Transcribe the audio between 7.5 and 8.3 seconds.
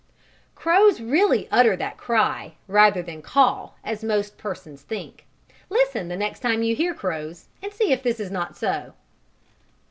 and see if this